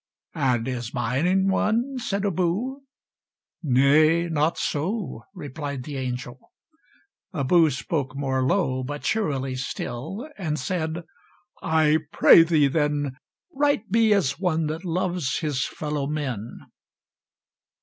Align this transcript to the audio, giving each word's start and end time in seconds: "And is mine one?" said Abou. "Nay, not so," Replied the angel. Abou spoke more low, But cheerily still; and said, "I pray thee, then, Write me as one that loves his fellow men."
"And 0.33 0.67
is 0.67 0.95
mine 0.95 1.47
one?" 1.47 1.99
said 1.99 2.25
Abou. 2.25 2.79
"Nay, 3.61 4.29
not 4.29 4.57
so," 4.57 5.21
Replied 5.35 5.83
the 5.83 5.95
angel. 5.97 6.39
Abou 7.33 7.69
spoke 7.69 8.15
more 8.17 8.43
low, 8.43 8.81
But 8.81 9.03
cheerily 9.03 9.53
still; 9.55 10.27
and 10.39 10.57
said, 10.57 11.03
"I 11.61 11.99
pray 12.11 12.41
thee, 12.41 12.67
then, 12.67 13.15
Write 13.53 13.91
me 13.91 14.11
as 14.11 14.39
one 14.39 14.65
that 14.65 14.83
loves 14.83 15.37
his 15.37 15.65
fellow 15.65 16.07
men." 16.07 16.61